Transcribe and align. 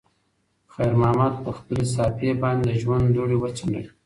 خیر 0.73 0.93
محمد 1.01 1.33
په 1.43 1.51
خپلې 1.57 1.83
صافې 1.95 2.29
باندې 2.41 2.63
د 2.67 2.69
ژوند 2.81 3.05
دوړې 3.15 3.37
وڅنډلې. 3.39 3.89